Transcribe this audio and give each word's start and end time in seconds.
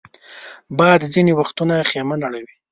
باد 0.77 1.01
ځینې 1.13 1.31
وخت 1.39 1.57
خېمه 1.89 2.15
نړوي 2.23 2.53